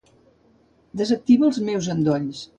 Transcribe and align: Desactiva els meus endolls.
Desactiva 1.03 1.47
els 1.51 1.61
meus 1.69 1.91
endolls. 1.97 2.43